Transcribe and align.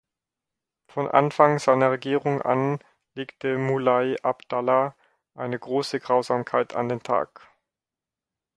Von 0.87 1.07
Anfang 1.11 1.59
seiner 1.59 1.91
Regierung 1.91 2.41
an 2.41 2.79
legte 3.13 3.59
Mulai 3.59 4.15
Abdallah 4.23 4.95
eine 5.35 5.59
große 5.59 5.99
Grausamkeit 5.99 6.73
an 6.75 6.89
den 6.89 7.03
Tag. 7.03 7.47